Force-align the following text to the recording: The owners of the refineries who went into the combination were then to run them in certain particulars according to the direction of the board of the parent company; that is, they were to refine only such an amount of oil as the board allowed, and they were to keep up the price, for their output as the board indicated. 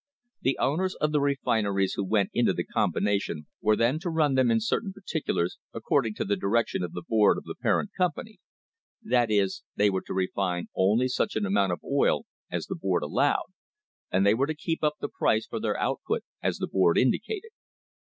The 0.41 0.57
owners 0.57 0.95
of 0.95 1.11
the 1.11 1.21
refineries 1.21 1.93
who 1.93 2.03
went 2.03 2.31
into 2.33 2.53
the 2.53 2.63
combination 2.63 3.45
were 3.61 3.75
then 3.75 3.99
to 3.99 4.09
run 4.09 4.33
them 4.33 4.49
in 4.49 4.59
certain 4.59 4.91
particulars 4.93 5.59
according 5.75 6.15
to 6.15 6.25
the 6.25 6.35
direction 6.35 6.81
of 6.81 6.93
the 6.93 7.03
board 7.07 7.37
of 7.37 7.43
the 7.43 7.53
parent 7.53 7.91
company; 7.95 8.39
that 9.03 9.29
is, 9.29 9.61
they 9.75 9.91
were 9.91 10.01
to 10.07 10.13
refine 10.15 10.69
only 10.75 11.07
such 11.07 11.35
an 11.35 11.45
amount 11.45 11.73
of 11.73 11.83
oil 11.83 12.25
as 12.49 12.65
the 12.65 12.75
board 12.75 13.03
allowed, 13.03 13.51
and 14.11 14.25
they 14.25 14.33
were 14.33 14.47
to 14.47 14.55
keep 14.55 14.83
up 14.83 14.95
the 14.99 15.07
price, 15.07 15.45
for 15.45 15.59
their 15.59 15.77
output 15.77 16.23
as 16.41 16.57
the 16.57 16.65
board 16.67 16.97
indicated. 16.97 17.51